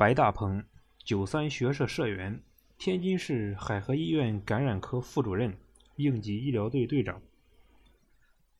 [0.00, 0.64] 白大鹏，
[1.04, 2.40] 九三学社社员，
[2.78, 5.54] 天津市海河医院感染科副主任，
[5.96, 7.20] 应急医疗队队长。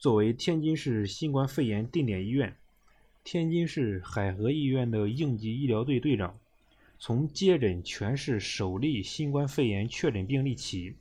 [0.00, 2.56] 作为天津市新冠肺炎定点医院、
[3.22, 6.36] 天津市海河医院的应急医疗队队长，
[6.98, 10.96] 从接诊全市首例新冠肺炎确诊病例起，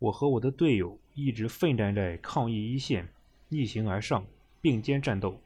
[0.00, 3.08] 我和我的队友一直奋战在抗疫一线，
[3.48, 4.26] 逆行而上，
[4.60, 5.40] 并肩战斗。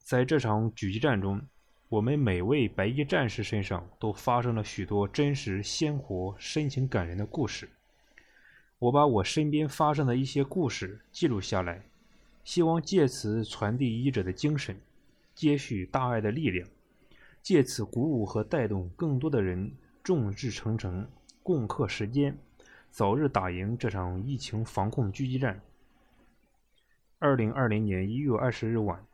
[0.00, 1.40] 在这场狙击战中，
[1.88, 7.68] 我们每位白衣战士身上都发生了许多真实、鲜活、深情感人的故事。
[8.80, 11.82] 我把我身边发生的一些故事记录下来，
[12.42, 14.76] 希望借此传递医者的精神，
[15.32, 16.68] 接续大爱的力量，
[17.40, 19.70] 借此鼓舞和带动更多的人
[20.02, 21.08] 众志成城，
[21.44, 22.36] 共克时艰，
[22.90, 25.60] 早日打赢这场疫情防控狙击战。
[27.20, 29.06] 二零二零年一月二十日晚。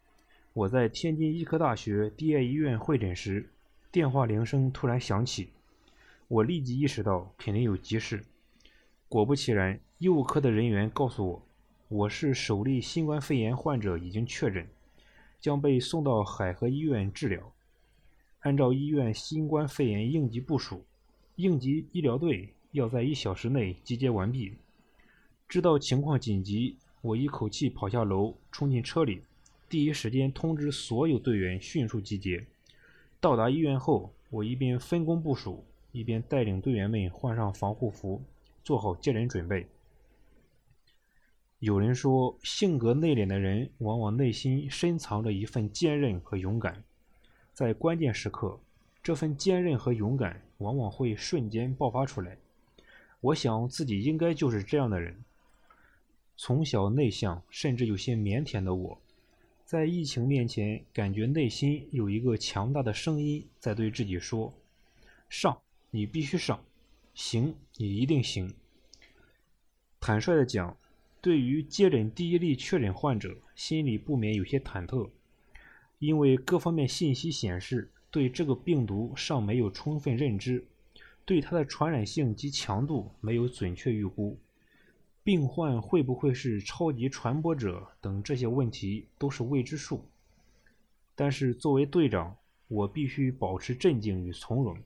[0.54, 3.48] 我在天津医科大学第二医院会诊时，
[3.90, 5.48] 电话铃声突然响起，
[6.28, 8.22] 我立即意识到肯定有急事。
[9.08, 11.42] 果不其然，医务科的人员告诉我，
[11.88, 14.68] 我是首例新冠肺炎患者已经确诊，
[15.40, 17.50] 将被送到海河医院治疗。
[18.40, 20.84] 按照医院新冠肺炎应急部署，
[21.36, 24.52] 应急医疗队要在一小时内集结完毕。
[25.48, 29.22] 知道情况紧急，我一口气跑下楼，冲进车里。
[29.72, 32.44] 第一时间通知所有队员迅速集结。
[33.22, 38.22] 到达医院后，我一边分工部署，一边带领队员们换上防护服，
[38.62, 39.66] 做好接人准备。
[41.58, 46.84] 有人说，性格内敛的人往往内心深藏着一份坚韧和勇敢，
[47.54, 48.60] 在关键时刻，
[49.02, 52.36] 这份坚韧和勇敢往往会瞬间爆发出来。
[53.22, 55.24] 我想自己应该就是这样的人。
[56.36, 58.98] 从小内向，甚至有些腼腆的我。
[59.72, 64.52] 在疫情面前，感觉内心有一个强大的声音在对自己说
[65.30, 65.58] ：“上，
[65.90, 66.58] 你必须上；
[67.14, 68.52] 行，你一定行。”
[69.98, 70.76] 坦率的讲，
[71.22, 75.08] 对于接诊第一例确诊患者，心里不免有些忐忑，
[75.98, 80.62] 因为各方面信息显示，对这个病毒尚没有充分认知，
[81.24, 84.38] 对它的传染性及强度没有准确预估。
[85.24, 90.04] 病患会不会是超级传播者等这些问题都是未知数。
[91.14, 94.76] 但是作为队长，我必须保持镇静与从容，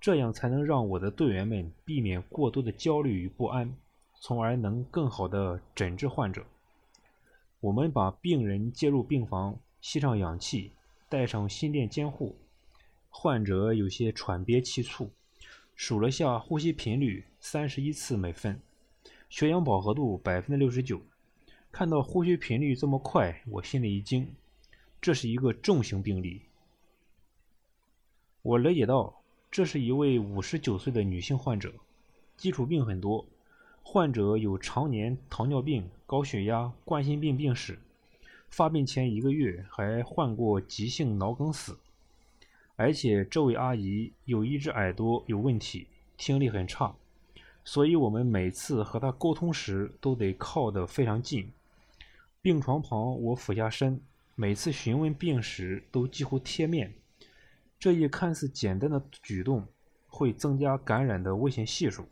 [0.00, 3.72] 这样才能让我的队员们避免过多的焦虑与不安，
[4.20, 6.44] 从而能更好的诊治患者。
[7.60, 10.72] 我们把病人接入病房，吸上氧气，
[11.08, 12.34] 带上心电监护。
[13.10, 15.10] 患者有些喘憋气促，
[15.76, 18.60] 数了下呼吸频率，三十一次每分。
[19.28, 21.02] 血氧饱和度百分之六十九，
[21.70, 24.34] 看到呼吸频率这么快，我心里一惊，
[25.02, 26.42] 这是一个重型病例。
[28.40, 31.74] 我了解到，这是一位五十九岁的女性患者，
[32.38, 33.26] 基础病很多，
[33.82, 37.78] 患者有常年糖尿病、高血压、冠心病病史，
[38.48, 41.78] 发病前一个月还患过急性脑梗死，
[42.76, 45.86] 而且这位阿姨有一只耳朵有问题，
[46.16, 46.96] 听力很差。
[47.70, 51.52] 所以，我们每次和他沟通时都得靠得非常近。
[52.40, 54.00] 病床旁，我俯下身，
[54.34, 56.94] 每次询问病史都几乎贴面。
[57.78, 59.66] 这一看似简单的举动，
[60.06, 62.06] 会增加感染的危险系数。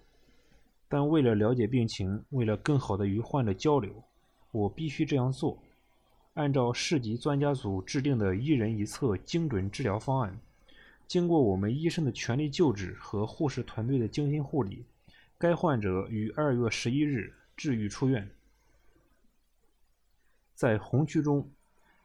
[0.91, 4.05] 但为了了解病情，为了更好的与患者交流，
[4.50, 5.56] 我必须这样做。
[6.34, 10.38] 按照市级专家组制定的一人一策精准治疗方案，
[11.06, 14.84] 经过我们医生的全力救治和护士团队的精心护理。
[15.38, 18.30] 该患者于二月十一日治愈出院。
[20.54, 21.50] 在红区中，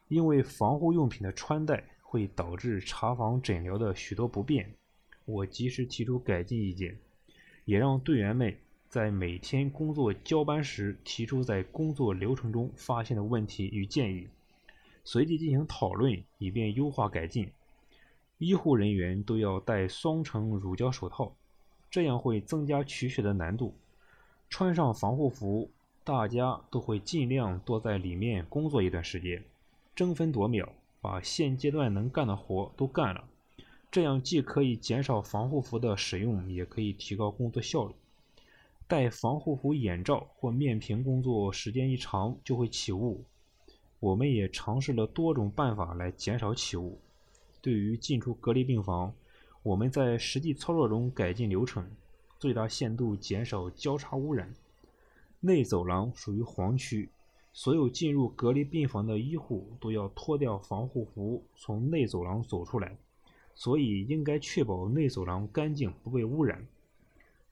[0.08, 4.74] 因为防护用品的穿戴会导致查房诊疗的许多不便，
[5.24, 6.98] 我及时提出改进意见，
[7.64, 8.54] 也让队员们
[8.90, 14.28] 在每天工作交班时提出在工作流程中发现的问题与建议，
[15.04, 17.50] 随即进行讨论，以便优化改进。
[18.36, 21.34] 医护人员都要戴双层乳胶手套。
[21.92, 23.74] 这样会增加取血的难度。
[24.48, 25.68] 穿上防护服，
[26.02, 29.44] 大家都会尽量多在里面工作一段时间，
[29.94, 30.70] 争分夺秒，
[31.02, 33.24] 把现阶段能干的活都干了。
[33.90, 37.94] 这样既可以减少防护服的使用，也可以提高工作效率。
[38.88, 43.22] 戴防护服眼罩或面屏工作时间一长就会起雾。
[44.00, 46.98] 我们也尝试了多种办法来减少起雾。
[47.60, 49.14] 对于进出隔离病房，
[49.62, 51.88] 我们在实际操作中改进流程，
[52.38, 54.52] 最大限度减少交叉污染。
[55.38, 57.08] 内走廊属于黄区，
[57.52, 62.96] 所有进入隔离病房的医护都要脱掉防护服，从内走廊走出来。
[63.54, 66.66] 所以应该确保内走廊干净不被污染。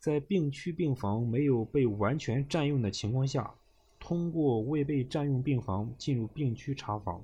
[0.00, 3.54] 在病区病房没有被完全占用的情况下，
[4.00, 7.22] 通过未被占用病房进入病区查房。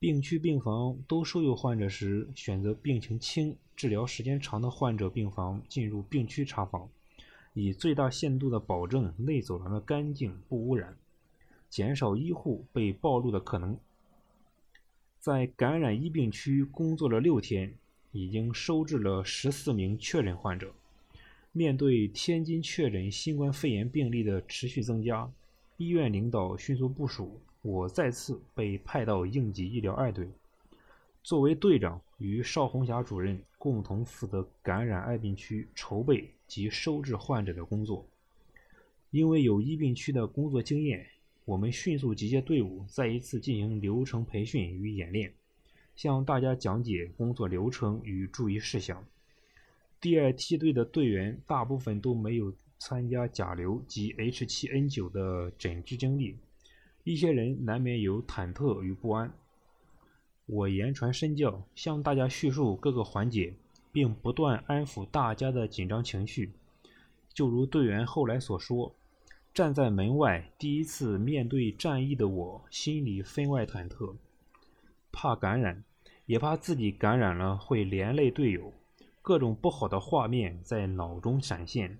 [0.00, 6.88] 病区病房都收有患者时，选择病情轻、治疗时间长的患者病房进入病区查房，
[7.52, 10.96] 以最大限度地保证内走廊的干净不污染，
[11.68, 13.76] 减少医护被暴露的可能。
[15.18, 17.74] 在感染疫病区工作了六天，
[18.12, 20.72] 已经收治了十四名确诊患者。
[21.50, 25.28] 面对天津确诊新冠肺炎病例的持续增加，
[25.76, 27.40] 医院领导迅速部署。
[27.70, 30.26] 我再次被派到应急医疗二队，
[31.22, 38.06] 作为队长，与邵红霞主任共同负责感染二病区筹备及收治患者的工作。
[39.10, 41.06] 因为有一病区的工作经验，
[41.44, 45.30] 我们迅速集结队伍，再一次进行流程培训与演练，
[45.94, 49.04] 向大家讲解工作流程与注意事项。
[50.00, 56.34] 第二梯队的队员大部分都没有参加甲流及 H7N9 的诊治经历。
[57.08, 59.32] 一些人难免有忐忑与不安。
[60.44, 63.54] 我言传身教，向大家叙述各个环节，
[63.90, 66.52] 并不断安抚大家的紧张情绪。
[67.32, 68.94] 就如队员后来所说
[69.54, 74.14] ：“站在门外，第一次面对战役的我，心里分外忐忑，
[75.10, 75.82] 怕感染，
[76.26, 78.70] 也怕自己感染了会连累队友。
[79.22, 81.96] 各种不好的画面在脑中闪现。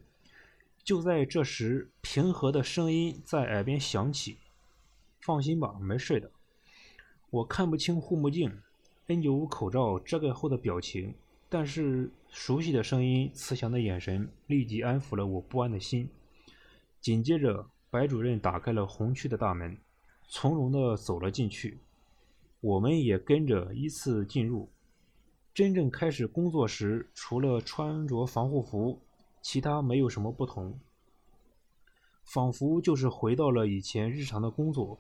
[0.85, 4.37] 就在这时，平和的声音在耳边响起。”
[5.29, 6.31] 放心吧，没事的。
[7.29, 8.51] 我看不清护目镜
[9.09, 11.15] ，N95 口罩遮盖后的表情，
[11.51, 16.09] 但是熟悉的声音、慈祥的眼神立即安抚了我不安的心。
[17.03, 19.77] 紧接着，白主任打开了红区的大门，
[20.31, 21.79] 从容地走了进去，
[22.63, 24.71] 我们也跟着依次进入。
[25.53, 28.99] 真正开始工作时，除了穿着防护服，
[29.43, 30.81] 其他没有什么不同，
[32.25, 34.99] 仿佛就是回到了以前日常的工作。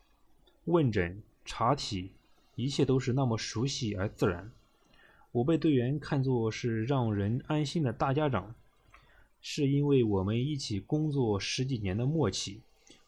[0.68, 2.10] 问诊、查体，
[2.54, 4.52] 一切都是那么熟悉而自然。
[5.32, 8.54] 我被队员看作是让人安心的大家长，
[9.40, 12.60] 是因为我们一起工作十几年的默契，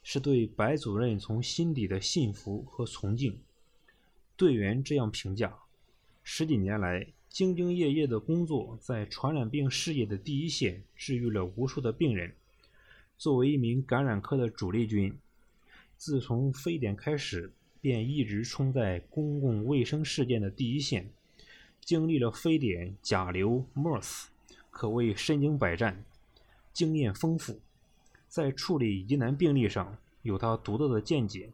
[0.02, 3.38] 是对白主任从心底的信服和崇敬。
[4.38, 5.54] 队员这样评价：
[6.24, 12.32] 十几年来，兢兢业业的工作，在传染病事业的第一线，治愈了无数的病人。
[13.18, 15.14] 作为一名感染科的主力军。
[16.00, 21.10] 自从非典开始，便一直冲在公共卫生事件的第一线，
[21.84, 24.28] 经历了非典、甲流、MERS，
[24.70, 26.02] 可谓身经百战，
[26.72, 27.60] 经验丰富，
[28.28, 31.50] 在处理疑难病例上有他独到的见解。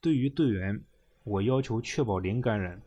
[0.00, 0.80] 对于队员，
[1.24, 2.80] 我要求确保零感染。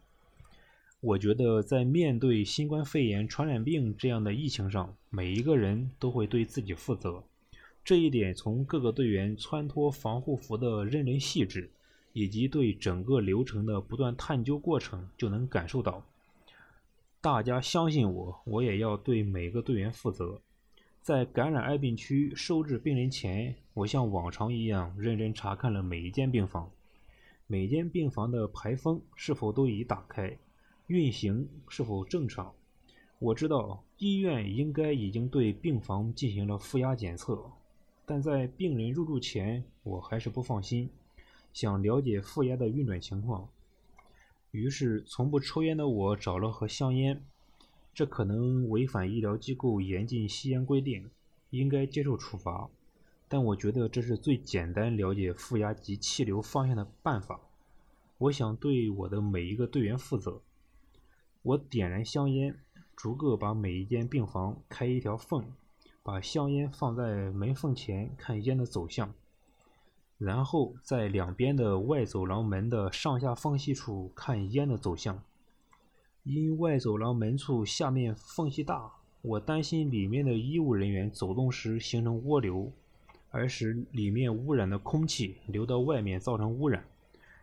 [1.02, 7.22] 我觉得在面对新冠肺炎传染病这样的疫情上，每一个人都会对自己负责。
[7.84, 11.72] 这一点从各个队员穿脱防护服的认真细致，
[12.14, 16.06] 以及对整个流程的不断探究过程就能感受到。
[17.20, 20.42] 大家相信我，我也要对每个队员负责。
[21.02, 26.70] 在感染二病区收治病人前，我像往常一样认真查看了每一间病房，
[27.48, 30.38] 每间病房的排风是否都已打开，
[30.86, 32.54] 运行是否正常。
[33.18, 37.52] 我知道医院应该已经对病房进行了负压检测。
[38.06, 40.90] 但在病人入住前，我还是不放心，
[41.54, 43.48] 想了解负压的运转情况。
[44.52, 47.24] 于是，从不抽烟的我找了盒香烟，
[47.94, 51.10] 这可能违反医疗机构严禁吸烟规定，
[51.52, 52.70] 应该接受处罚。
[53.30, 57.40] 但我觉得这是最简单了解负压及气流方向的办法。
[58.18, 60.42] 我想对我的每一个队员负责。
[61.44, 62.60] 我点燃香烟，
[62.96, 65.46] 逐个把每一间病房开一条缝。
[66.04, 69.14] 把香烟放在门缝前看烟的走向，
[70.18, 75.24] 然后在两边的外走廊门的上下缝隙处看烟的走向。
[76.24, 78.92] 因外走廊门处下面缝隙大，
[79.22, 82.72] 我担心里面的医务人员走动时形成涡流，
[83.30, 86.84] 而使里面污染的空气流到外面造成污染。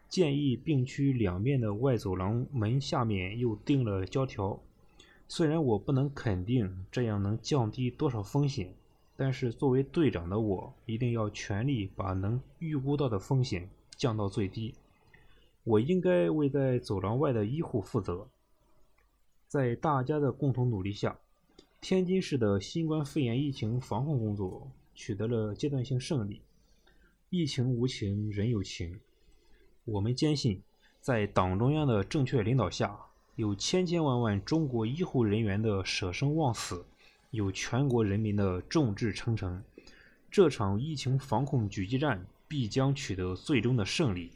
[0.09, 4.61] 建议病区两面的外走廊门下面又钉了胶条。
[5.31, 8.75] 虽然我不能肯定这样能降低多少风险，
[9.15, 14.75] 但是作为队长的我一定要全力把能预估到的风险降到最低。
[15.65, 18.27] 我应该为在走廊外的医护负责。
[19.47, 21.19] 在大家的共同努力下，
[21.81, 26.41] 天津市的新冠肺炎疫情防控工作取得了阶段性胜利。
[27.29, 28.99] 疫情无情，人有情。
[29.85, 30.63] 我们坚信，
[31.03, 33.08] 在党中央的正确领导下。
[33.39, 36.85] 有千千万万中国医护人员的舍生忘死，
[37.31, 39.63] 有全国人民的众志成城。
[40.29, 44.33] 这场疫情防控狙击战必将取得最终的胜利。